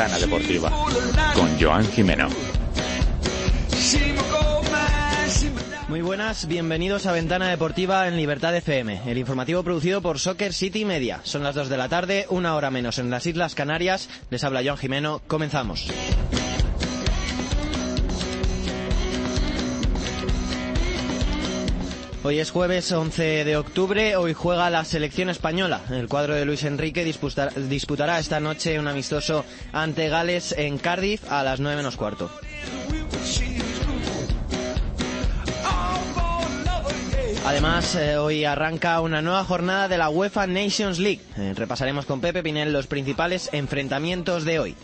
[0.00, 0.70] Ventana Deportiva
[1.34, 2.26] con Joan Jimeno.
[5.88, 10.86] Muy buenas, bienvenidos a Ventana Deportiva en Libertad FM, el informativo producido por Soccer City
[10.86, 11.20] Media.
[11.24, 14.08] Son las 2 de la tarde, una hora menos en las Islas Canarias.
[14.30, 15.90] Les habla Joan Jimeno, comenzamos.
[22.22, 25.80] Hoy es jueves 11 de octubre, hoy juega la selección española.
[25.88, 31.42] El cuadro de Luis Enrique disputará, esta noche un amistoso ante Gales en Cardiff a
[31.42, 32.30] las 9 menos cuarto.
[37.46, 41.22] Además, eh, hoy arranca una nueva jornada de la UEFA Nations League.
[41.38, 44.76] Eh, repasaremos con Pepe Pinel los principales enfrentamientos de hoy.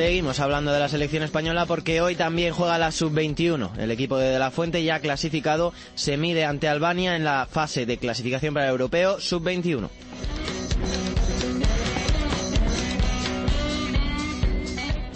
[0.00, 3.76] Seguimos hablando de la selección española porque hoy también juega la sub-21.
[3.76, 7.84] El equipo de De La Fuente ya clasificado se mide ante Albania en la fase
[7.84, 9.90] de clasificación para el europeo sub-21.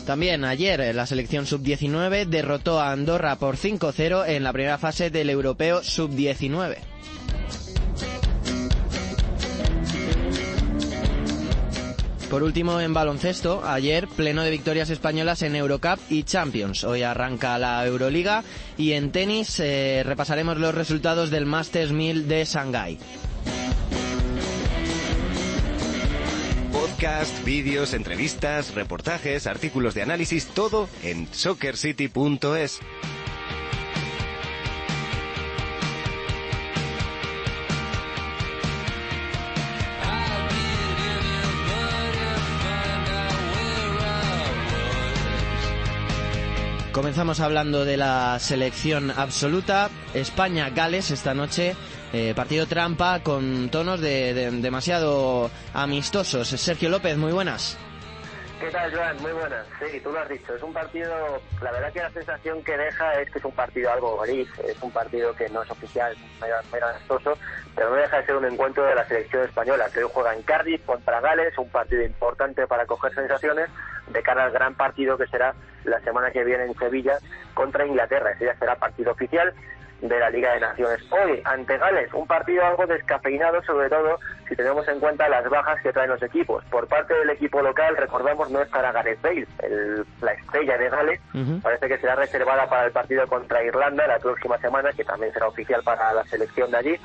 [0.04, 5.31] También ayer la selección sub-19 derrotó a Andorra por 5-0 en la primera fase del
[5.31, 6.94] europeo sub-19.
[12.34, 16.82] Por último, en baloncesto, ayer pleno de victorias españolas en Eurocup y Champions.
[16.82, 18.42] Hoy arranca la Euroliga
[18.76, 22.98] y en tenis eh, repasaremos los resultados del Masters 1000 de Shanghái.
[26.72, 32.80] Podcast, vídeos, entrevistas, reportajes, artículos de análisis, todo en soccercity.es.
[46.94, 49.88] Comenzamos hablando de la selección absoluta.
[50.15, 51.75] España-Gales esta noche.
[52.12, 56.47] Eh, partido trampa con tonos de, de- demasiado amistosos.
[56.49, 57.77] Sergio López, muy buenas.
[58.60, 59.21] ¿Qué tal, Joan?
[59.21, 59.66] Muy buenas.
[59.81, 60.55] Sí, tú lo has dicho.
[60.55, 61.10] Es un partido,
[61.60, 64.81] la verdad que la sensación que deja es que es un partido algo gris, es
[64.81, 67.37] un partido que no es oficial, es mega amistoso,
[67.75, 70.43] pero no deja de ser un encuentro de la selección española, que hoy juega en
[70.44, 73.69] Cardiff contra Gales, un partido importante para coger sensaciones
[74.06, 75.53] de cara al gran partido que será
[75.84, 77.18] la semana que viene en Sevilla
[77.54, 78.32] contra Inglaterra.
[78.32, 79.52] Ese ya será partido oficial
[80.00, 81.00] de la Liga de Naciones.
[81.10, 84.18] Hoy, ante Gales, un partido algo descafeinado, sobre todo
[84.48, 86.62] si tenemos en cuenta las bajas que traen los equipos.
[86.66, 91.20] Por parte del equipo local, recordamos, no estará Gareth Bale, el- la estrella de Gales.
[91.62, 95.46] Parece que será reservada para el partido contra Irlanda la próxima semana, que también será
[95.46, 97.00] oficial para la selección de allí.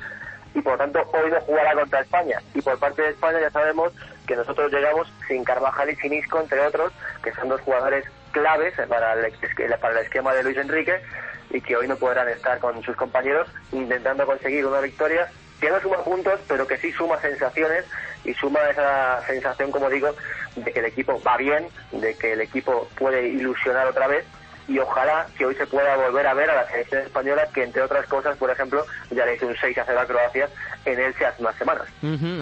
[0.56, 2.41] Y por tanto, hoy no jugará contra España.
[2.56, 3.94] Y por parte de España ya sabemos
[4.28, 6.91] que nosotros llegamos sin Carvajal y sin Isco, entre otros,
[7.23, 9.34] que son dos jugadores claves para el,
[9.79, 11.01] para el esquema de Luis Enrique
[11.50, 15.29] y que hoy no podrán estar con sus compañeros intentando conseguir una victoria.
[15.59, 17.85] Que no suma puntos, pero que sí suma sensaciones
[18.23, 20.16] y suma esa sensación, como digo,
[20.56, 24.26] de que el equipo va bien, de que el equipo puede ilusionar otra vez
[24.70, 27.82] y ojalá que hoy se pueda volver a ver a la selección española que, entre
[27.82, 30.48] otras cosas, por ejemplo, ya le hizo un 6 a 0 a Croacia
[30.86, 31.88] en Elche hace unas semanas.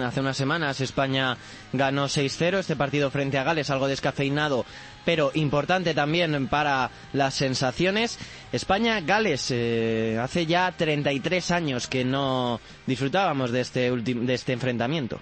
[0.04, 1.38] Hace unas semanas España
[1.72, 4.66] ganó 6-0 este partido frente a Gales, algo descafeinado,
[5.06, 8.18] pero importante también para las sensaciones.
[8.52, 15.18] España-Gales, eh, hace ya 33 años que no disfrutábamos de este, de este enfrentamiento.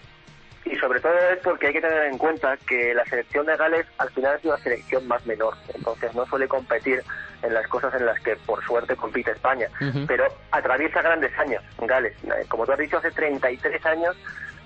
[0.67, 3.87] Y sobre todo es porque hay que tener en cuenta que la selección de Gales
[3.99, 7.03] al final es una selección más menor, entonces no suele competir
[7.43, 9.69] en las cosas en las que por suerte compite España,
[10.09, 12.17] pero atraviesa grandes años Gales.
[12.49, 14.17] Como tú has dicho, hace 33 años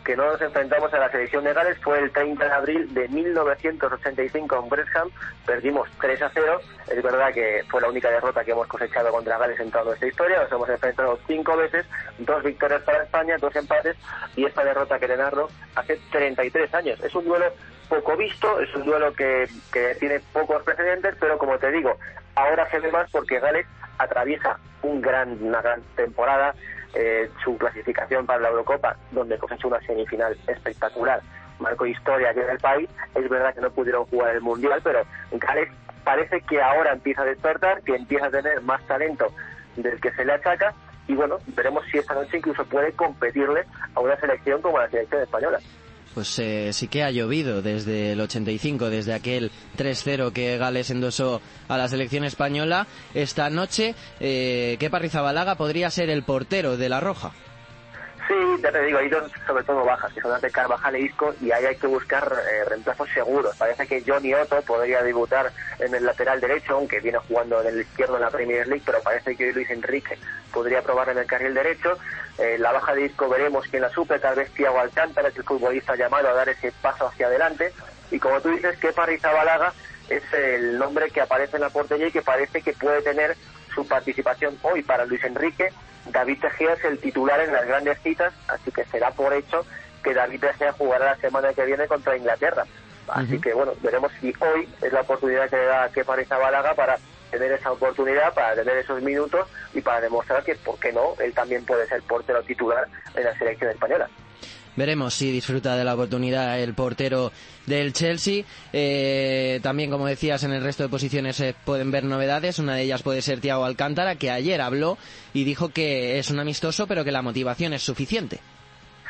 [0.04, 3.08] que no nos enfrentamos a la selección de Gales fue el 30 de abril de
[3.08, 5.10] 1985 en Brexham.
[5.46, 6.60] Perdimos 3 a 0.
[6.88, 10.08] Es verdad que fue la única derrota que hemos cosechado contra Gales en toda nuestra
[10.08, 10.40] historia.
[10.42, 11.86] Nos hemos enfrentado cinco veces,
[12.18, 13.96] dos victorias para España, dos empates
[14.36, 17.00] y esta derrota que narro hace 33 años.
[17.00, 17.46] Es un duelo
[17.88, 21.96] poco visto, es un duelo que, que tiene pocos precedentes, pero como te digo,
[22.36, 23.66] ahora se ve más porque Gales
[23.98, 26.54] atraviesa un gran, una gran temporada
[26.94, 31.20] eh, su clasificación para la Eurocopa, donde pues ha hecho una semifinal espectacular,
[31.58, 32.88] marcó historia aquí en el país.
[33.14, 35.02] Es verdad que no pudieron jugar el Mundial, pero
[35.32, 35.68] Gales
[36.04, 39.32] parece que ahora empieza a despertar, que empieza a tener más talento
[39.76, 40.74] del que se le achaca
[41.06, 43.64] y bueno, veremos si esta noche incluso puede competirle
[43.94, 45.58] a una selección como la selección española
[46.14, 51.40] pues eh, sí que ha llovido desde el 85, desde aquel 3-0 que Gales endosó
[51.68, 52.86] a la selección española.
[53.14, 57.32] Esta noche, eh, Kepa Rizabalaga podría ser el portero de la Roja.
[58.62, 59.10] Ya te digo, hay
[59.46, 62.64] sobre todo bajas, que son de Carvajal e Isco, y ahí hay que buscar eh,
[62.66, 63.56] reemplazos seguros.
[63.56, 67.80] Parece que Johnny Otto podría debutar en el lateral derecho, aunque viene jugando en el
[67.80, 70.18] izquierdo en la Premier League, pero parece que Luis Enrique
[70.52, 71.96] podría probar en el carril derecho.
[72.38, 75.44] Eh, la baja de Isco veremos quién la supe, tal vez Thiago Alcántara es el
[75.44, 77.72] futbolista llamado a dar ese paso hacia adelante.
[78.10, 79.72] Y como tú dices, que Rizabalaga
[80.08, 83.36] es el nombre que aparece en la portería y que parece que puede tener
[83.80, 85.70] su participación hoy para Luis Enrique
[86.06, 89.64] David Tegea es el titular en las grandes citas, así que será por hecho
[90.02, 92.64] que David Tegea jugará la semana que viene contra Inglaterra.
[93.08, 96.74] Así que bueno, veremos si hoy es la oportunidad que le da que Kepa Balaga
[96.74, 96.98] para
[97.30, 101.32] tener esa oportunidad, para tener esos minutos y para demostrar que, ¿por qué no?, él
[101.32, 104.08] también puede ser portero titular en la selección española.
[104.76, 107.32] Veremos si disfruta de la oportunidad el portero
[107.66, 108.44] del Chelsea.
[108.72, 112.58] Eh, también, como decías, en el resto de posiciones se pueden ver novedades.
[112.58, 114.98] Una de ellas puede ser Thiago Alcántara, que ayer habló
[115.34, 118.40] y dijo que es un amistoso, pero que la motivación es suficiente.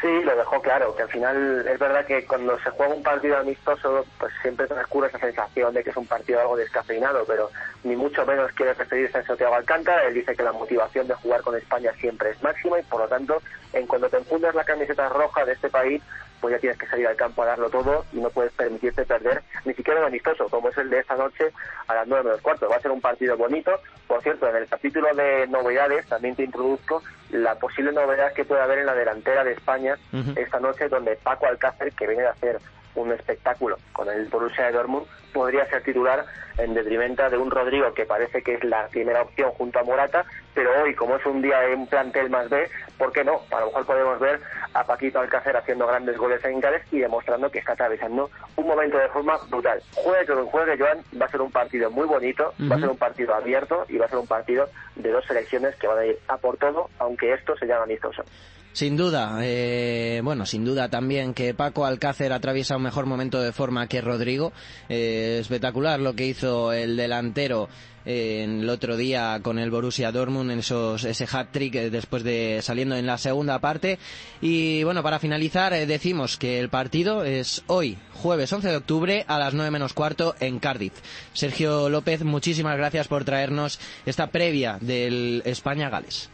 [0.01, 3.37] Sí, lo dejó claro, que al final es verdad que cuando se juega un partido
[3.37, 7.51] amistoso, pues siempre transcurre esa sensación de que es un partido algo descafeinado, pero
[7.85, 10.05] ni mucho menos quiere referirse a Santiago Alcántara.
[10.05, 13.09] Él dice que la motivación de jugar con España siempre es máxima y por lo
[13.09, 13.43] tanto,
[13.75, 16.03] en cuando te enfundas la camiseta roja de este país,
[16.41, 19.43] pues ya tienes que salir al campo a darlo todo y no puedes permitirte perder
[19.67, 21.53] ni siquiera un amistoso, como es el de esta noche
[21.87, 22.71] a las nueve menos cuarto.
[22.71, 23.79] Va a ser un partido bonito.
[24.07, 28.63] Por cierto, en el capítulo de novedades también te introduzco la posible novedad que puede
[28.63, 29.97] haber en la delantera de España
[30.37, 32.59] esta noche, donde Paco Alcácer, que viene a hacer
[32.95, 36.25] un espectáculo con el Borussia de Dortmund, podría ser titular
[36.59, 40.25] en detrimento de un Rodrigo que parece que es la primera opción junto a Morata,
[40.55, 43.41] pero hoy, como es un día en plantel más B, ¿por qué no?
[43.51, 44.41] A lo mejor podemos ver
[44.75, 48.99] a Paquito Alcácer haciendo grandes goles en Gales y demostrando que está atravesando un momento
[48.99, 49.81] de forma brutal.
[49.95, 52.99] Juegue que juegue, Joan, va a ser un partido muy bonito, va a ser un
[52.99, 56.19] partido abierto y va a ser un partido de dos selecciones que van a ir
[56.29, 58.25] a por todo, aunque esto se llama amistoso.
[58.73, 63.53] Sin duda, eh, bueno, sin duda también que Paco Alcácer atraviesa un mejor momento de
[63.53, 64.53] forma que Rodrigo.
[64.89, 67.69] Eh, espectacular lo que hizo el delantero
[68.07, 72.95] eh, el otro día con el Borussia Dortmund en esos, ese hat-trick después de saliendo
[72.95, 73.99] en la segunda parte.
[74.41, 79.39] Y bueno, para finalizar decimos que el partido es hoy, jueves 11 de octubre a
[79.41, 80.95] las 9 menos cuarto en Cardiff.
[81.33, 86.31] Sergio López, muchísimas gracias por traernos esta previa del España-Gales.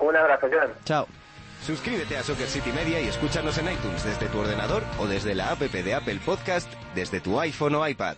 [0.00, 0.48] Un abrazo.
[0.84, 1.06] Chao.
[1.64, 5.50] Suscríbete a Soccer City Media y escúchanos en iTunes desde tu ordenador o desde la
[5.50, 8.16] app de Apple Podcast desde tu iPhone o iPad.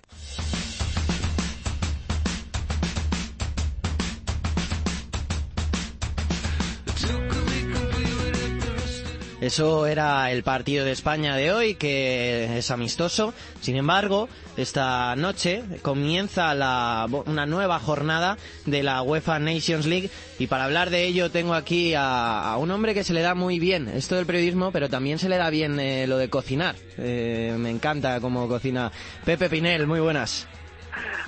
[9.50, 13.34] Eso era el partido de España de hoy, que es amistoso.
[13.60, 20.46] Sin embargo, esta noche comienza la, una nueva jornada de la UEFA Nations League y
[20.46, 23.88] para hablar de ello tengo aquí a, un hombre que se le da muy bien
[23.88, 26.76] esto del periodismo, pero también se le da bien eh, lo de cocinar.
[26.96, 28.92] Eh, me encanta cómo cocina
[29.24, 29.88] Pepe Pinel.
[29.88, 30.46] Muy buenas.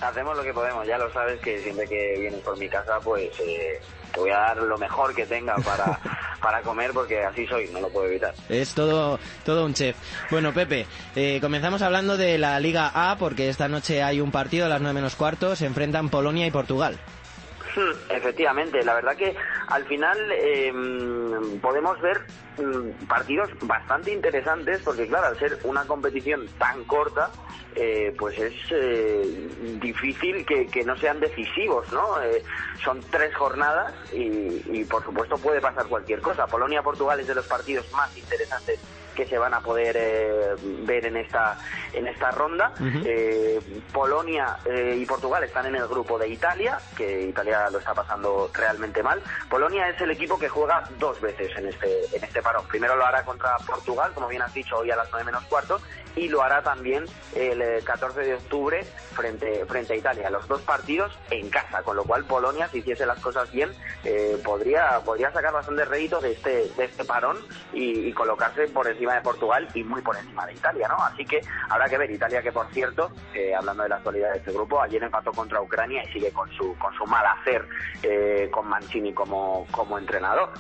[0.00, 3.30] Hacemos lo que podemos, ya lo sabes que siempre que vienes por mi casa, pues
[3.40, 3.80] eh,
[4.12, 5.98] te voy a dar lo mejor que tenga para,
[6.42, 8.34] para comer porque así soy, no lo puedo evitar.
[8.48, 9.96] Es todo, todo un chef.
[10.30, 14.66] Bueno, Pepe, eh, comenzamos hablando de la Liga A porque esta noche hay un partido
[14.66, 16.98] a las 9 menos cuarto, se enfrentan Polonia y Portugal.
[17.74, 19.34] Hmm, efectivamente, la verdad que
[19.68, 22.20] al final em, podemos ver
[22.58, 27.30] mm, partidos bastante interesantes porque claro, al ser una competición tan corta,
[27.74, 29.48] eh, pues es eh,
[29.80, 32.22] difícil que, no sean decisivos, ¿no?
[32.22, 32.42] Eh,
[32.84, 36.46] son tres jornadas y, por supuesto puede pasar cualquier cosa.
[36.46, 38.78] Polonia-Portugal es de los partidos más interesantes
[39.14, 40.54] que se van a poder eh,
[40.84, 41.58] ver en esta
[41.92, 42.72] en esta ronda.
[43.04, 43.60] Eh,
[43.92, 48.50] Polonia eh, y Portugal están en el grupo de Italia, que Italia lo está pasando
[48.52, 49.22] realmente mal.
[49.48, 52.66] Polonia es el equipo que juega dos veces en este en este parón.
[52.68, 55.80] Primero lo hará contra Portugal, como bien has dicho, hoy a las 9 menos cuarto,
[56.16, 57.04] y lo hará también
[57.34, 60.30] el 14 de octubre frente frente a Italia.
[60.30, 63.70] Los dos partidos en casa, con lo cual Polonia, si hiciese las cosas bien,
[64.44, 67.38] podría podría sacar bastante rédito de este de este parón
[67.72, 70.96] y, y colocarse por encima de Portugal y muy por encima de Italia, ¿no?
[71.02, 74.38] Así que habrá que ver Italia que por cierto, eh, hablando de la actualidad de
[74.38, 77.66] este grupo, ayer empató contra Ucrania y sigue con su con su mal hacer
[78.02, 80.50] eh, con Mancini como como entrenador.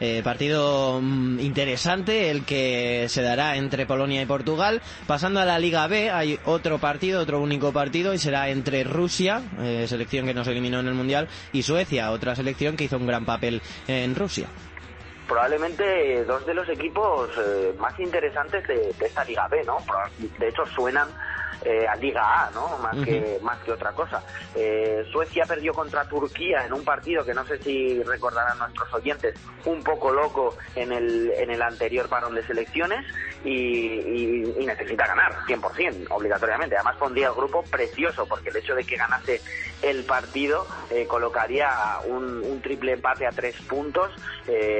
[0.00, 4.82] Eh, partido mm, interesante el que se dará entre Polonia y Portugal.
[5.06, 9.42] Pasando a la Liga B, hay otro partido, otro único partido, y será entre Rusia,
[9.86, 13.24] selección que nos eliminó en el Mundial, y Suecia, otra selección que hizo un gran
[13.24, 14.48] papel en Rusia
[15.30, 19.78] probablemente dos de los equipos eh, más interesantes de, esta Liga B, ¿no?
[20.40, 21.06] De hecho, suenan
[21.64, 22.78] eh, a Liga A, ¿no?
[22.78, 24.22] Más, que, más que otra cosa.
[24.54, 29.34] Eh, Suecia perdió contra Turquía en un partido que no sé si recordarán nuestros oyentes,
[29.66, 33.04] un poco loco en el, en el anterior parón de selecciones
[33.44, 34.40] y,
[34.70, 36.76] necesita ganar 100%, obligatoriamente.
[36.76, 39.40] Además pondría el grupo precioso porque el hecho de que ganase
[39.82, 44.12] el partido eh, colocaría un, un, triple empate a tres puntos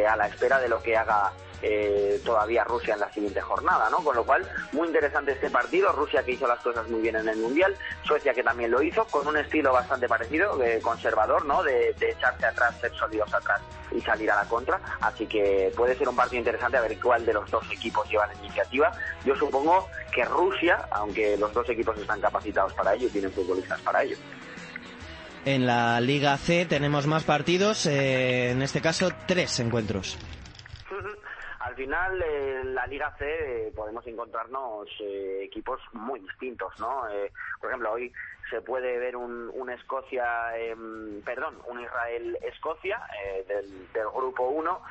[0.08, 1.32] a la espera de lo que haga
[1.62, 3.98] eh, todavía Rusia en la siguiente jornada, ¿no?
[3.98, 5.92] Con lo cual, muy interesante este partido.
[5.92, 7.74] Rusia que hizo las cosas muy bien en el Mundial,
[8.04, 11.62] Suecia que también lo hizo, con un estilo bastante parecido, eh, conservador, ¿no?
[11.62, 13.60] De, echarse atrás, ser sólidos atrás
[13.92, 14.80] y salir a la contra.
[15.00, 18.26] Así que puede ser un partido interesante a ver cuál de los dos equipos lleva
[18.26, 18.92] la iniciativa.
[19.24, 24.02] Yo supongo que Rusia, aunque los dos equipos están capacitados para ello, tienen futbolistas para
[24.02, 24.16] ello.
[25.44, 30.18] En la Liga C tenemos más partidos, eh, en este caso tres encuentros
[31.80, 37.08] al final en la Liga C eh, podemos encontrarnos eh, equipos muy distintos, ¿no?
[37.08, 38.12] Eh, por ejemplo, hoy
[38.50, 43.00] se puede ver un, un Escocia, em, perdón, un Israel-Escocia
[43.48, 44.82] del, del grupo 1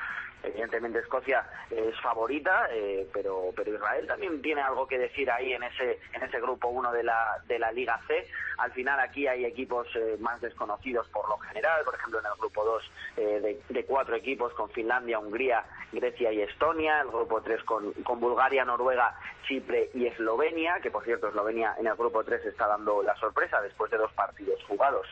[0.44, 5.64] Evidentemente Escocia es favorita, eh, pero, pero Israel también tiene algo que decir ahí en
[5.64, 8.26] ese, en ese grupo 1 de la, de la Liga C.
[8.58, 12.40] Al final aquí hay equipos eh, más desconocidos por lo general, por ejemplo en el
[12.40, 17.64] grupo 2 eh, de, cuatro equipos con Finlandia, Hungría, Grecia y Estonia, el grupo 3
[17.64, 19.16] con, con Bulgaria, Noruega,
[19.48, 23.62] Chipre y Eslovenia, que por cierto Eslovenia en el grupo 3 está dando la sorpresa
[23.62, 25.08] después de dos partidos jugados,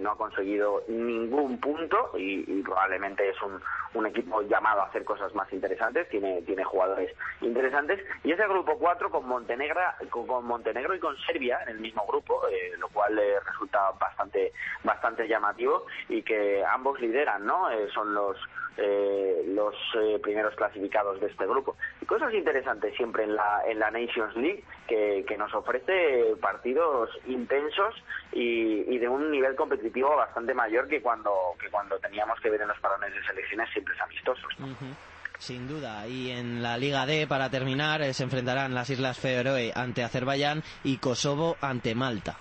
[0.00, 5.50] no ha conseguido ningún punto y, probablemente es un, equipo llamado a hacer cosas más
[5.52, 8.00] interesantes, tiene, tiene jugadores interesantes.
[8.22, 9.80] Y ese grupo 4 con Montenegro,
[10.10, 14.52] con, Montenegro y con Serbia en el mismo grupo, eh, lo cual eh, resulta bastante,
[14.82, 17.70] bastante llamativo y que ambos lideran, ¿no?
[17.70, 18.36] Eh, son los
[18.76, 21.76] eh, los eh, primeros clasificados de este grupo.
[22.00, 27.10] Y cosas interesantes siempre en la, en la Nations League que, que nos ofrece partidos
[27.26, 27.94] intensos
[28.32, 32.68] y, de un nivel competitivo bastante mayor que cuando, que cuando teníamos que ver en
[32.68, 34.52] los parones de selecciones siempre amistosos.
[35.38, 36.06] Sin duda.
[36.06, 40.62] Y en la Liga D, para terminar, eh, se enfrentarán las Islas Feroe ante Azerbaiyán
[40.84, 42.36] y Kosovo ante Malta.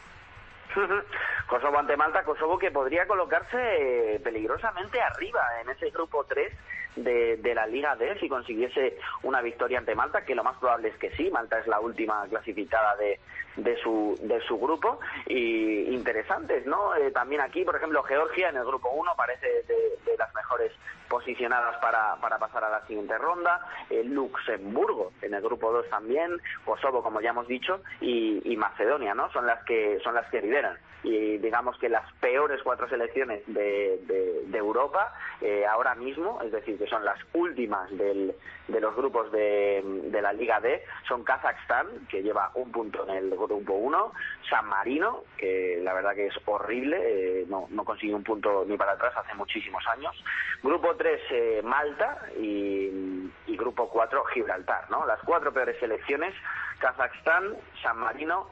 [1.48, 6.52] Kosovo ante Malta, Kosovo que podría colocarse peligrosamente arriba en ese grupo 3
[6.96, 10.90] de, de, la Liga D si consiguiese una victoria ante Malta, que lo más probable
[10.90, 13.20] es que sí, Malta es la última clasificada de,
[13.56, 16.96] de, su, de su grupo, y interesantes, ¿no?
[16.96, 20.72] Eh, también aquí, por ejemplo, Georgia en el grupo 1 parece de, de las mejores
[21.14, 26.32] posicionadas para, para pasar a la siguiente ronda, eh, Luxemburgo en el grupo 2 también,
[26.66, 29.30] Kosovo, como ya hemos dicho, y, Macedonia, ¿no?
[29.32, 34.00] Son las que, son las que lideran y digamos que las peores cuatro selecciones de,
[34.08, 38.34] de, Europa eh, ahora mismo, es decir, que son las últimas del,
[38.70, 43.16] de los grupos de, de, la Liga D, son Kazajstán, que lleva un punto en
[43.16, 44.14] el grupo 1,
[44.50, 48.78] San Marino, que la verdad que es horrible, eh, no, no consigue un punto ni
[48.78, 50.16] para atrás hace muchísimos años,
[50.62, 55.06] grupo 3 eh, Malta y, grupo 4 Gibraltar, ¿no?
[55.06, 56.34] Las cuatro peores selecciones,
[56.80, 58.50] Kazajstán, San Marino,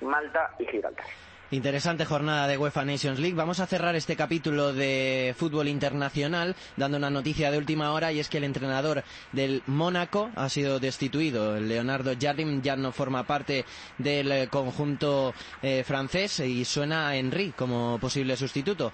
[0.00, 1.06] Malta y Gibraltar.
[1.50, 3.36] Interesante jornada de UEFA Nations League.
[3.36, 8.20] Vamos a cerrar este capítulo de fútbol internacional dando una noticia de última hora y
[8.20, 11.60] es que el entrenador del Mónaco ha sido destituido.
[11.60, 13.64] Leonardo Jardim ya no forma parte
[13.98, 18.92] del conjunto eh, francés y suena a Henry como posible sustituto.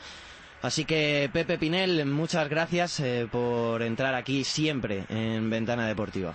[0.62, 6.34] Así que Pepe Pinel, muchas gracias eh, por entrar aquí siempre en Ventana Deportiva.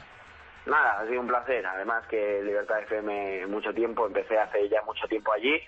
[0.65, 1.65] Nada, ha sido un placer.
[1.65, 5.59] Además que Libertad FM mucho tiempo, empecé hace ya mucho tiempo allí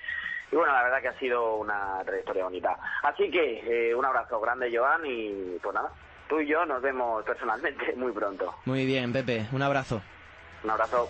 [0.51, 2.77] y bueno, la verdad que ha sido una trayectoria bonita.
[3.03, 5.91] Así que eh, un abrazo grande, Joan, y pues nada,
[6.29, 8.55] tú y yo nos vemos personalmente muy pronto.
[8.65, 10.01] Muy bien, Pepe, un abrazo.
[10.63, 11.09] Un abrazo.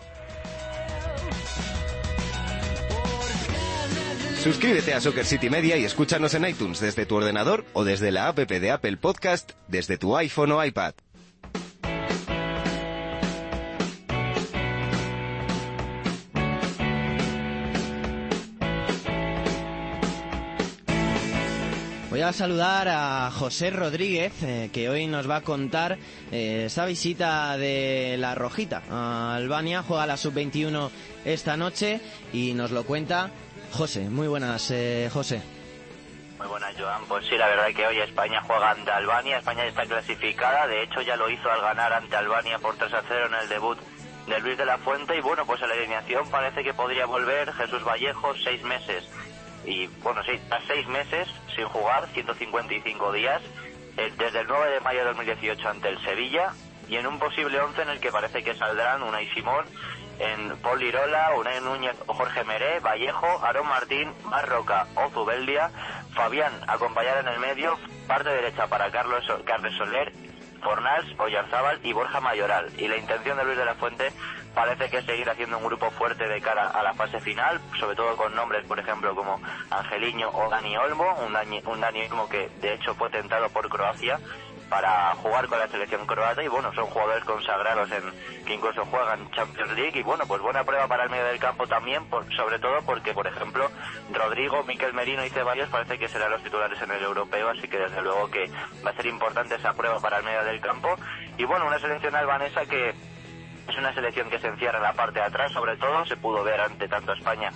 [4.45, 8.27] Suscríbete a Soccer City Media y escúchanos en iTunes desde tu ordenador o desde la
[8.27, 10.93] app de Apple Podcast desde tu iPhone o iPad.
[22.11, 25.97] Voy a saludar a José Rodríguez, eh, que hoy nos va a contar
[26.31, 29.81] eh, esa visita de la Rojita a Albania.
[29.81, 30.91] Juega la Sub-21
[31.25, 31.99] esta noche
[32.31, 33.31] y nos lo cuenta
[33.75, 34.09] José.
[34.09, 35.41] Muy buenas, eh, José.
[36.37, 37.03] Muy buenas, Joan.
[37.07, 39.37] Pues sí, la verdad es que hoy España juega ante Albania.
[39.37, 40.65] España está clasificada.
[40.67, 43.49] De hecho, ya lo hizo al ganar ante Albania por 3 a 0 en el
[43.49, 43.77] debut
[44.27, 45.17] de Luis de la Fuente.
[45.17, 49.03] Y bueno, pues en la alineación parece que podría volver Jesús Vallejo seis meses.
[49.65, 53.41] Y bueno, sí, a seis meses sin jugar, 155 días,
[53.97, 56.53] eh, desde el 9 de mayo de 2018 ante el Sevilla.
[56.87, 59.65] Y en un posible 11 en el que parece que saldrán Unai Simón,
[60.19, 65.69] en Paul Lirola, Unai Núñez Jorge Meré, Vallejo, Aarón Martín, Marroca o Zubeldia,
[66.13, 70.13] Fabián acompañar en el medio, parte derecha para Carlos, Carles Soler,
[70.63, 72.71] Fornals, Oyarzábal y Borja Mayoral.
[72.77, 74.11] Y la intención de Luis de la Fuente
[74.55, 77.95] parece que es seguir haciendo un grupo fuerte de cara a la fase final, sobre
[77.95, 82.29] todo con nombres, por ejemplo, como Angeliño o Dani Olmo, un Dani, un Dani Olmo
[82.29, 84.19] que de hecho fue tentado por Croacia
[84.69, 88.03] para jugar con la selección croata y bueno, son jugadores consagrados en
[88.45, 91.67] que incluso juegan Champions League y bueno, pues buena prueba para el medio del campo
[91.67, 93.69] también, por, sobre todo porque por ejemplo
[94.11, 97.77] Rodrigo, Miquel Merino y Ceballos parece que serán los titulares en el europeo, así que
[97.77, 98.49] desde luego que
[98.85, 100.95] va a ser importante esa prueba para el medio del campo.
[101.37, 102.93] Y bueno, una selección albanesa que
[103.67, 106.43] es una selección que se encierra en la parte de atrás, sobre todo se pudo
[106.43, 107.51] ver ante tanto España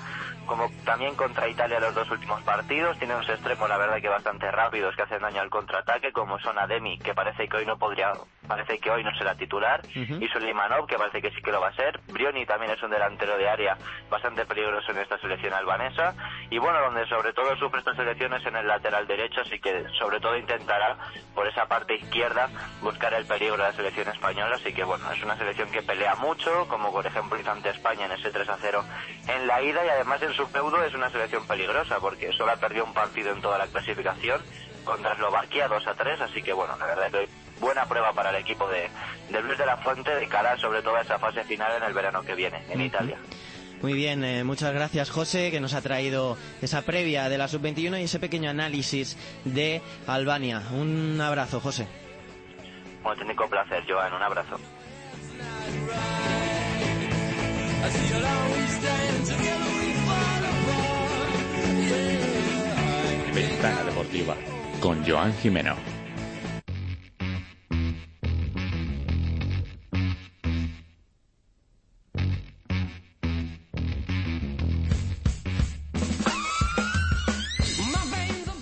[0.50, 2.98] como también contra Italia los dos últimos partidos.
[2.98, 6.58] Tiene unos extremos, la verdad, que bastante rápidos, que hacen daño al contraataque, como son
[6.58, 8.14] Ademi, que parece que hoy no podría,
[8.48, 11.68] parece que hoy no será titular, y Suleimanov, que parece que sí que lo va
[11.68, 12.00] a ser.
[12.08, 13.78] Brioni también es un delantero de área
[14.10, 16.16] bastante peligroso en esta selección albanesa.
[16.50, 20.20] Y bueno, donde sobre todo sufre estas selecciones en el lateral derecho, así que sobre
[20.20, 20.98] todo intentará
[21.36, 22.50] por esa parte izquierda
[22.82, 24.56] buscar el peligro de la selección española.
[24.56, 28.06] Así que bueno, es una selección que pelea mucho, como por ejemplo hizo ante España
[28.06, 28.84] en ese 3 a 0
[29.28, 32.58] en la ida, y además en su feudo es una selección peligrosa porque solo ha
[32.58, 34.42] perdido un partido en toda la clasificación
[34.84, 38.30] contra Eslovaquia 2 a 3, así que bueno, la verdad es que buena prueba para
[38.30, 38.90] el equipo de,
[39.30, 41.94] de Luis de la Fuente de cara sobre todo a esa fase final en el
[41.94, 43.18] verano que viene en Italia.
[43.82, 48.02] Muy bien, eh, muchas gracias José, que nos ha traído esa previa de la sub-21
[48.02, 50.64] y ese pequeño análisis de Albania.
[50.74, 51.88] Un abrazo, José.
[53.04, 54.58] Un auténtico placer, Joan, un abrazo.
[63.34, 64.36] Ventana Deportiva
[64.80, 65.99] con Joan Jimeno.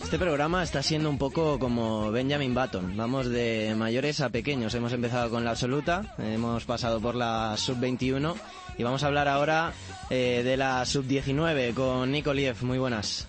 [0.08, 2.96] Este programa está siendo un poco como Benjamin Button.
[2.96, 4.74] Vamos de mayores a pequeños.
[4.74, 8.34] Hemos empezado con la absoluta, hemos pasado por la sub-21
[8.78, 9.74] y vamos a hablar ahora
[10.10, 12.56] eh, de la sub-19 con Nico Liev.
[12.64, 13.28] Muy buenas.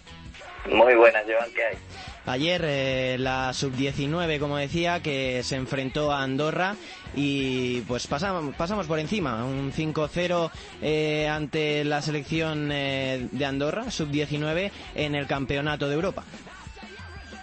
[0.71, 1.79] Muy buenas, Joan, ¿qué hay?
[2.27, 6.77] Ayer eh, la sub-19, como decía, que se enfrentó a Andorra
[7.17, 10.51] y pues pasamos, pasamos por encima, un 5-0
[10.83, 16.25] eh, ante la selección eh, de Andorra, sub-19, en el Campeonato de Europa.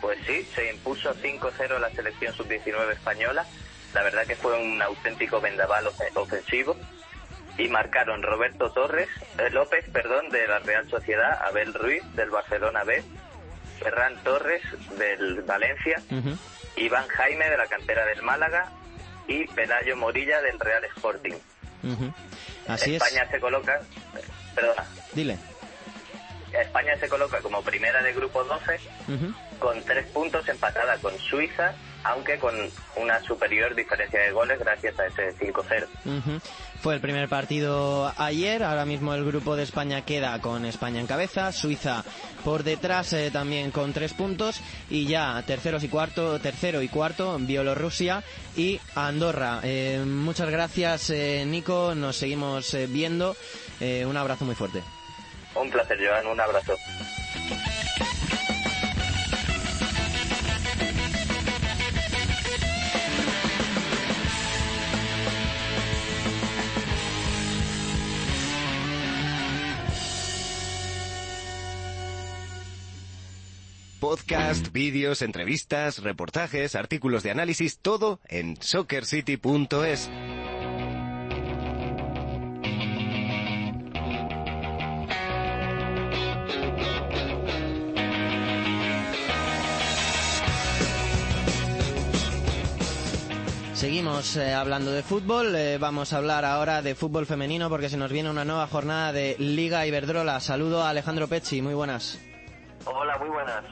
[0.05, 3.43] Pues sí, se impuso 5-0 la selección sub-19 española.
[3.95, 6.77] La verdad que fue un auténtico vendaval ofe- ofensivo.
[7.57, 12.83] Y marcaron Roberto Torres, eh, López, perdón, de la Real Sociedad, Abel Ruiz del Barcelona
[12.83, 13.03] B,
[13.79, 14.61] Ferran Torres
[14.95, 15.99] del Valencia.
[16.75, 18.71] Iván Jaime de la cantera del Málaga
[19.27, 21.33] y Pelayo Morilla del Real Sporting.
[21.83, 22.13] Ujú.
[22.67, 23.31] Así España es.
[23.31, 23.81] se coloca,
[24.53, 25.39] perdona, Dile.
[26.61, 29.33] España se coloca como primera de grupo 12 Ujú.
[29.59, 32.53] con tres puntos empatada con Suiza, aunque con
[32.97, 35.87] una superior diferencia de goles gracias a ese 5-0.
[36.05, 36.39] Ujú.
[36.81, 41.07] Fue el primer partido ayer, ahora mismo el grupo de España queda con España en
[41.07, 42.03] cabeza, Suiza
[42.43, 47.37] por detrás eh, también con tres puntos y ya terceros y cuarto, tercero y cuarto
[47.39, 48.23] Bielorrusia
[48.55, 49.61] y Andorra.
[49.63, 53.35] Eh, muchas gracias eh, Nico, nos seguimos eh, viendo,
[53.81, 54.83] un abrazo muy fuerte.
[55.55, 56.75] Un placer, Joan, un abrazo.
[73.99, 80.11] Podcast, vídeos, entrevistas, reportajes, artículos de análisis, todo en soccercity.es.
[93.75, 97.97] Seguimos eh, hablando de fútbol, eh, vamos a hablar ahora de fútbol femenino porque se
[97.97, 100.39] nos viene una nueva jornada de Liga Iberdrola.
[100.39, 102.17] Saludo a Alejandro Pecci, muy buenas.
[102.85, 103.65] Hola, muy buenas.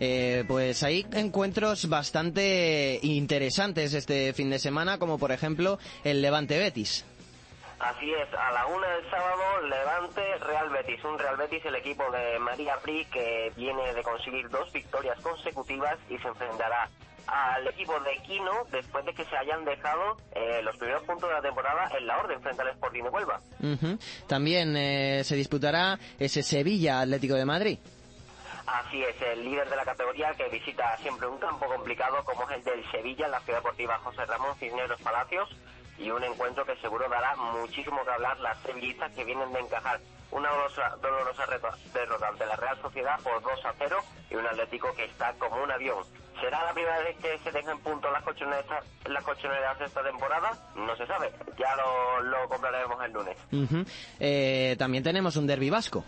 [0.00, 6.58] Eh, pues hay encuentros bastante interesantes este fin de semana, como por ejemplo el Levante
[6.58, 7.04] Betis.
[7.78, 11.04] Así es, a la una del sábado, Levante Real Betis.
[11.04, 15.96] Un Real Betis, el equipo de María Pri, que viene de conseguir dos victorias consecutivas
[16.10, 16.90] y se enfrentará
[17.26, 21.34] al equipo de Quino después de que se hayan dejado eh, los primeros puntos de
[21.34, 23.40] la temporada en la orden frente al Sporting de Huelva.
[24.26, 27.78] También eh, se disputará ese Sevilla Atlético de Madrid.
[28.66, 32.56] Así es, el líder de la categoría que visita siempre un campo complicado como es
[32.56, 35.48] el del Sevilla en la ciudad deportiva José Ramón Cisneros Palacios
[35.98, 40.00] y un encuentro que seguro dará muchísimo que hablar las sevillistas que vienen de encajar
[40.30, 41.46] una dolorosa,
[41.94, 43.96] derrota ante la Real Sociedad por 2 a 0
[44.30, 46.04] y un Atlético que está como un avión.
[46.40, 48.64] ¿Será la primera vez que se dejen puntos las colchoneras,
[49.06, 50.52] las colchoneras esta temporada?
[50.74, 53.36] No se sabe, ya lo, lo compraremos el lunes.
[53.52, 53.84] Ujú.
[54.20, 56.04] Eh, también tenemos un derbi vasco.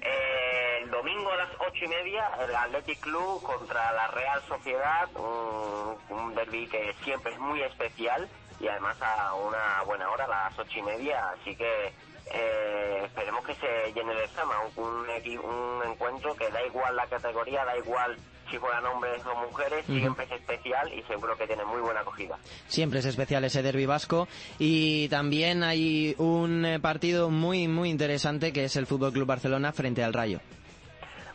[0.00, 5.08] Eh, el domingo a las ocho y media, el Athletic Club contra la Real Sociedad,
[5.16, 8.28] un, un derby que siempre es muy especial
[8.60, 11.92] y además a una buena hora, a las ocho y media, así que
[12.32, 17.06] eh, esperemos que se llene el examen, un, un, un encuentro que da igual la
[17.06, 18.16] categoría, da igual
[18.50, 22.38] si fueran hombres o mujeres, siempre es especial y seguro que tiene muy buena acogida.
[22.66, 24.28] Siempre es especial ese derbi vasco.
[24.58, 29.72] Y también hay un eh, partido muy, muy interesante que es el Fútbol Club Barcelona
[29.72, 30.40] frente al Rayo.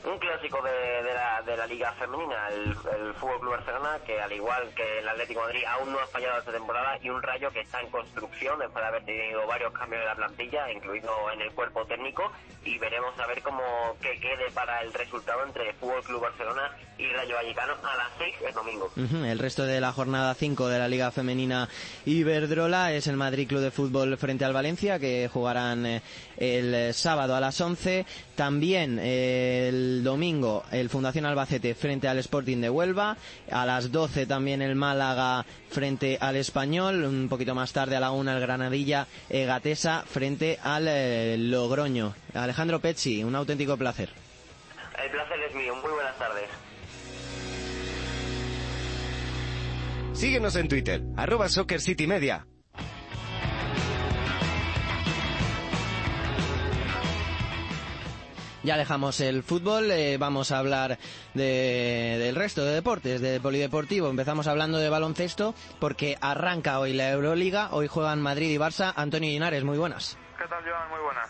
[0.06, 4.22] Un clásico de, de la, de la Liga Femenina, el, el Fútbol Club Barcelona, que
[4.22, 7.22] al igual que el Atlético de Madrid aún no ha fallado esta temporada, y un
[7.22, 11.12] Rayo que está en construcción después de haber tenido varios cambios de la plantilla, incluido
[11.34, 12.32] en el cuerpo técnico,
[12.64, 13.62] y veremos a ver cómo
[14.02, 18.36] que quede para el resultado entre Fútbol Club Barcelona y Rayo Vallecano a las 6
[18.48, 18.92] el domingo.
[18.96, 21.70] El resto de la jornada 5 de la Liga Femenina
[22.06, 26.02] Iberdrola es el Madrid Club de Fútbol frente al Valencia, que jugarán eh,
[26.38, 28.06] el sábado a las 11.
[28.36, 33.18] También eh, el domingo el Fundación Albacete frente al Sporting de Huelva.
[33.52, 37.04] A las 12 también el Málaga frente al Español.
[37.04, 42.16] Un poquito más tarde a la 1 el Granadilla Gatesa frente al eh, Logroño.
[42.34, 44.10] Alejandro Pecci, un auténtico placer.
[45.04, 46.67] El placer es mío, muy buenas tardes.
[50.18, 52.48] Síguenos en Twitter, arroba Soccer City Media.
[58.64, 60.98] Ya dejamos el fútbol, eh, vamos a hablar
[61.34, 64.10] de- del resto de deportes, de polideportivo.
[64.10, 68.92] Empezamos hablando de baloncesto porque arranca hoy la Euroliga, hoy juegan Madrid y Barça.
[68.98, 70.18] Antonio Linares, muy buenas.
[70.38, 70.90] ¿Qué tal, Joan?
[70.90, 71.30] Muy buenas.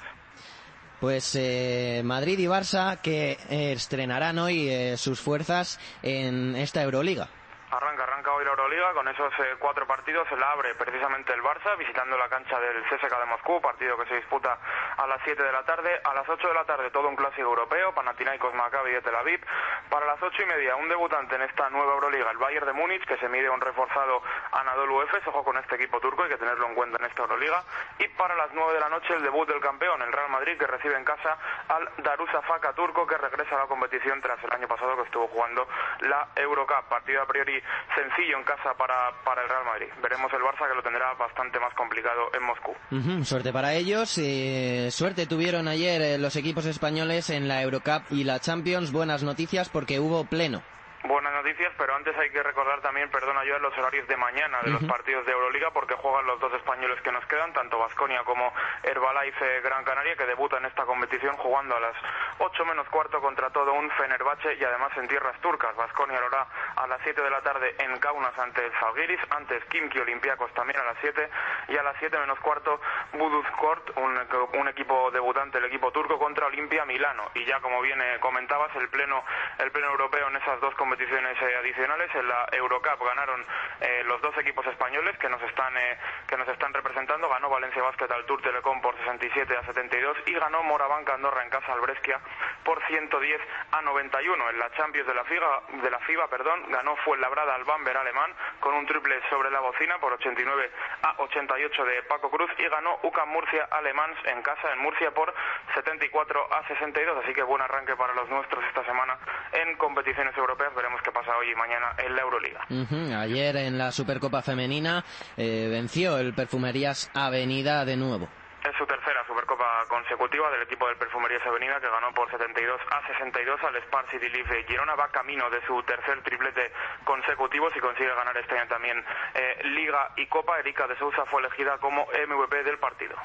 [1.00, 7.30] Pues eh, Madrid y Barça que eh, estrenarán hoy eh, sus fuerzas en esta Euroliga.
[7.70, 10.28] Arranca, arranca hoy la Euroliga con esos eh, cuatro partidos.
[10.40, 14.16] La abre precisamente el Barça visitando la cancha del CSKA de Moscú, partido que se
[14.16, 14.58] disputa
[14.98, 16.02] a las 7 de la tarde.
[16.04, 19.40] A las 8 de la tarde todo un clásico europeo, Panathinaikos Maccabi de Tel Aviv.
[19.88, 23.06] Para las 8 y media un debutante en esta nueva Euroliga, el Bayern de Múnich,
[23.06, 25.28] que se mide a un reforzado Anadolu Efes.
[25.28, 27.64] Ojo con este equipo turco, hay que tenerlo en cuenta en esta Euroliga.
[28.00, 30.66] Y para las 9 de la noche el debut del campeón, el Real Madrid, que
[30.66, 34.96] recibe en casa al Darusafaka turco, que regresa a la competición tras el año pasado
[34.96, 35.68] que estuvo jugando
[36.00, 36.90] la Eurocup.
[36.90, 37.62] Partido a priori
[37.94, 38.87] sencillo en casa para,
[39.24, 39.88] para el Real Madrid.
[40.02, 42.74] Veremos el Barça que lo tendrá bastante más complicado en Moscú.
[42.92, 44.18] Ujú, suerte para ellos.
[44.18, 48.92] eh, suerte tuvieron ayer eh, los equipos españoles en la Eurocup y la Champions.
[48.92, 50.62] Buenas noticias porque hubo pleno.
[51.08, 54.72] Buenas noticias, pero antes hay que recordar también, perdona yo, los horarios de mañana de
[54.72, 54.92] los Ujú.
[54.92, 58.52] partidos de Euroliga porque juegan los dos españoles que nos quedan, tanto Vasconia como
[58.84, 61.96] Herbalife Gran Canaria, que debutan en esta competición jugando a las
[62.40, 65.74] 8 menos cuarto contra todo un Fenerbahce y además en tierras turcas.
[65.78, 69.64] Vasconia lo hará a las 7 de la tarde en Kaunas ante el Zalgiris, antes
[69.66, 71.30] Kimki Olympiacos también a las 7
[71.70, 72.82] y a las 7 menos cuarto
[73.14, 74.20] Buduzkort, un,
[74.60, 77.32] un equipo debutante, el equipo turco contra Olimpia Milano.
[77.34, 79.24] Y ya como bien eh, comentabas, el pleno,
[79.60, 83.46] el pleno europeo en esas dos competiciones eh, adicionales, en la Eurocup ganaron
[83.82, 87.84] eh, los dos equipos españoles que nos están eh, que nos están representando, ganó Valencia
[87.84, 91.82] Basket al Tour Telecom por 67 a 72 y ganó Morabanca Andorra en casa al
[91.82, 92.20] Brescia
[92.64, 94.50] por 110 a 91.
[94.50, 98.34] En la Champions de la FIBA, de la FIBA perdón, ganó Fuenlabrada al Bamber alemán
[98.60, 100.72] con un triple sobre la bocina por 89
[101.04, 105.34] a 88 de Paco Cruz y ganó UCAM Murcia Alemans en casa en Murcia por
[105.76, 109.18] 74 a 62, así que buen arranque para los nuestros esta semana
[109.52, 110.74] en competiciones europeas.
[110.78, 113.20] Veremos qué pasa hoy y mañana en la Euroliga.
[113.20, 115.04] Ayer en la Supercopa Femenina
[115.36, 118.30] eh, venció el Perfumerías Avenida de nuevo.
[118.68, 123.08] Es su tercera Supercopa consecutiva del equipo del Perfumerías Avenida que ganó por 72 a
[123.08, 124.94] 62 al Spar City Leaf Girona.
[124.96, 126.74] Va camino de su tercer triplete
[127.06, 128.98] consecutivo si consigue ganar este año también
[129.36, 130.60] eh, Liga y Copa.
[130.60, 133.16] Erika de Sousa fue elegida como MVP del partido.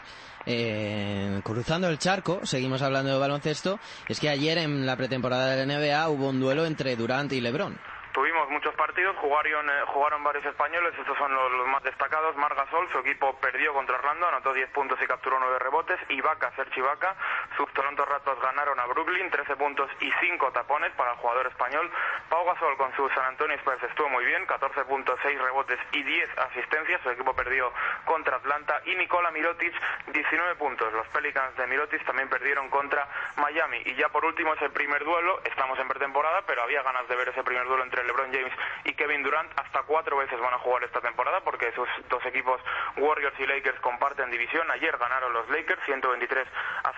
[0.46, 5.66] Eh, cruzando el charco, seguimos hablando de baloncesto, es que ayer en la pretemporada de
[5.66, 7.91] la NBA hubo un duelo entre Durant y LeBron.
[8.12, 12.36] Tuvimos muchos partidos, jugaron, eh, jugaron varios españoles, estos son los, más destacados.
[12.36, 15.98] Margasol, su equipo perdió contra Orlando, anotó 10 puntos y capturó 9 rebotes.
[16.10, 17.16] Ibaka, Sergi Ibaka,
[17.56, 21.90] sus Toronto Raptors ganaron a Brooklyn, 13 puntos y 5 tapones para el jugador español.
[22.28, 26.02] Pau Gasol con su San Antonio Spurs estuvo muy bien, 14 puntos, 6 rebotes y
[26.02, 27.00] 10 asistencias.
[27.02, 27.72] Su equipo perdió
[28.04, 28.80] contra Atlanta.
[28.84, 29.74] Y Nikola Mirotic,
[30.12, 30.92] 19 puntos.
[30.92, 33.82] Los Pelicans de Mirotic también perdieron contra Miami.
[33.84, 37.16] Y ya por último es el primer duelo, estamos en pretemporada, pero había ganas de
[37.16, 38.52] ver ese primer duelo entre LeBron James
[38.84, 42.60] y Kevin Durant hasta cuatro veces van a jugar esta temporada porque sus dos equipos
[42.96, 44.70] Warriors y Lakers comparten división.
[44.70, 46.46] Ayer ganaron los Lakers 123
[46.84, 46.92] a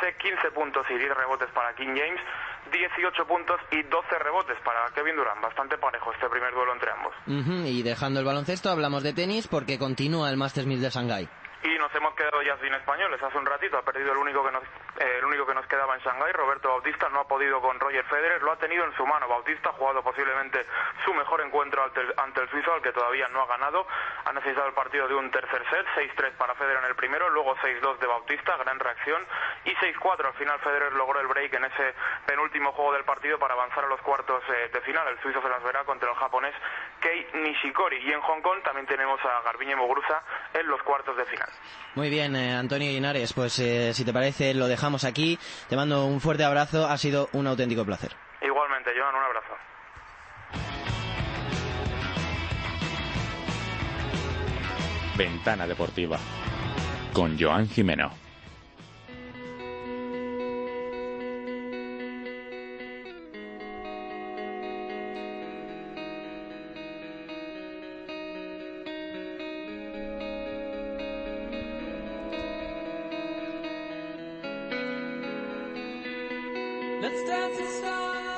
[0.00, 2.20] 113, 15 puntos y 10 rebotes para King James,
[2.72, 5.40] 18 puntos y 12 rebotes para Kevin Durant.
[5.40, 7.14] Bastante parejo este primer duelo entre ambos.
[7.26, 7.66] Uh -huh.
[7.66, 11.28] Y dejando el baloncesto hablamos de tenis porque continúa el Masters 1000 de Shanghái
[11.66, 13.22] y nos hemos quedado ya sin españoles.
[13.22, 15.94] Hace un ratito ha perdido el único que nos, eh, el único que nos quedaba
[15.94, 16.32] en Shanghái.
[16.32, 19.26] Roberto Bautista no ha podido con Roger Federer, lo ha tenido en su mano.
[19.26, 20.64] Bautista ha jugado posiblemente
[21.04, 23.86] su mejor encuentro ante el, ante el suizo, al que todavía no ha ganado.
[24.24, 27.56] Ha necesitado el partido de un tercer set, 6-3 para Federer en el primero, luego
[27.56, 29.26] 6-2 de Bautista, gran reacción,
[29.66, 30.26] y 6-4.
[30.26, 33.88] Al final Federer logró el break en ese penúltimo juego del partido para avanzar a
[33.88, 35.06] los cuartos eh, de final.
[35.08, 36.54] El suizo se las verá contra el japonés
[37.00, 37.98] Kei Nishikori.
[37.98, 40.22] Y en Hong Kong también tenemos a Garbiñe Muguruza
[40.54, 41.48] en los cuartos de final.
[41.94, 45.38] Muy bien, eh, Antonio Linares, pues eh, si te parece lo dejamos aquí.
[45.68, 48.12] Te mando un fuerte abrazo, ha sido un auténtico placer.
[48.40, 49.56] Igualmente, Joan, un abrazo.
[55.16, 56.18] Ventana Deportiva
[57.14, 58.25] con Joan Jimeno.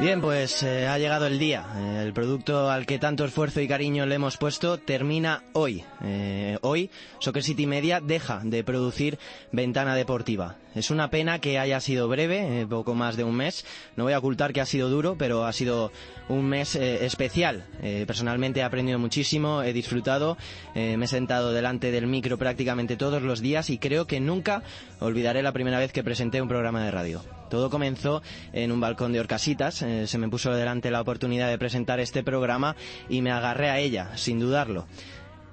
[0.01, 1.67] Bien, pues eh, ha llegado el día.
[1.77, 5.83] Eh, el producto al que tanto esfuerzo y cariño le hemos puesto termina hoy.
[6.05, 9.19] Eh, hoy Soccer City Media deja de producir
[9.51, 10.55] Ventana Deportiva.
[10.77, 13.67] Es una pena que haya sido breve, poco más de un mes.
[13.97, 15.91] No voy a ocultar que ha sido duro, pero ha sido
[16.29, 17.65] un mes especial.
[18.07, 20.37] personalmente he aprendido muchísimo, he disfrutado,
[20.77, 24.63] me he sentado delante del micro prácticamente todos los días y creo que nunca
[25.01, 27.38] olvidaré la primera vez que presenté un programa de radio.
[27.49, 31.59] Todo comenzó en un balcón de Orcasitas, eh, se me puso delante la oportunidad de
[31.59, 32.77] presentar este programa
[33.09, 34.87] y me agarré a ella, sin dudarlo.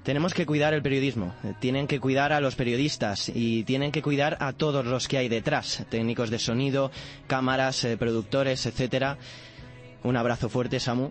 [0.03, 4.37] Tenemos que cuidar el periodismo, tienen que cuidar a los periodistas y tienen que cuidar
[4.39, 6.91] a todos los que hay detrás, técnicos de sonido,
[7.25, 9.17] cámaras, eh, productores, etcétera.
[10.03, 11.09] Un abrazo fuerte, Samu.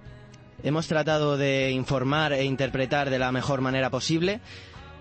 [0.62, 4.40] Hemos tratado de informar e interpretar de la mejor manera posible.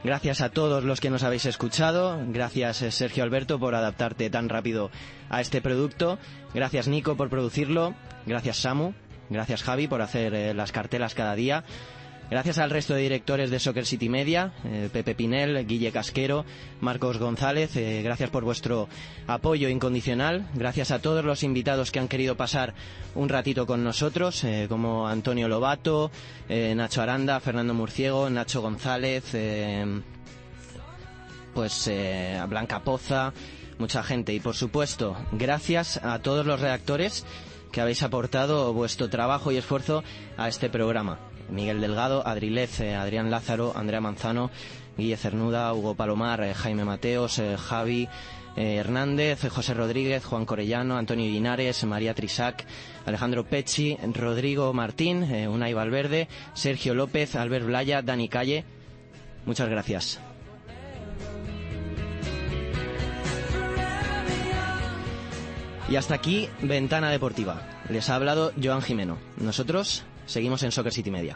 [0.03, 2.19] Gracias a todos los que nos habéis escuchado.
[2.27, 4.91] Gracias Sergio Alberto por adaptarte tan rápido
[5.29, 6.19] a este producto.
[6.53, 7.95] Gracias Nico por producirlo.
[8.25, 8.93] Gracias Samu.
[9.29, 11.63] Gracias Javi por hacer eh, las cartelas cada día.
[12.33, 16.45] Gracias al resto de directores de Soccer City Media, eh, Pepe Pinel, Guille Casquero,
[16.81, 18.89] Marcos González, eh, gracias por vuestro
[19.27, 20.49] apoyo incondicional.
[20.55, 22.73] Gracias a todos los invitados que han querido pasar
[23.13, 26.09] un ratito con nosotros, eh, como Antonio Lobato,
[26.49, 29.25] Nacho Aranda, Fernando Murciego, Nacho González,
[31.53, 31.91] pues
[32.49, 33.31] Blanca Poza,
[33.77, 34.33] mucha gente.
[34.33, 37.27] Y por supuesto, gracias a todos los redactores
[37.71, 40.03] que habéis aportado vuestro trabajo y esfuerzo
[40.35, 41.19] a este programa.
[41.49, 44.51] Miguel Delgado, Adrilez, eh, Adrián Lázaro, Andrea Manzano,
[44.97, 48.07] Guille Cernuda, Hugo Palomar, eh, Jaime Mateos, eh, Javi
[48.55, 52.63] Hernández, José Rodríguez, Juan Corellano, Antonio Linares, María Trisac,
[53.03, 58.63] Alejandro Pecci, Rodrigo Martín, Unai Valverde, Sergio López, Albert Blaya, Dani Calle.
[59.47, 60.19] Muchas gracias.
[65.89, 67.61] Y hasta aquí, Ventana Deportiva.
[67.89, 69.17] Les ha hablado Joan Jimeno.
[69.37, 71.35] Nosotros seguimos en Soccer City Media.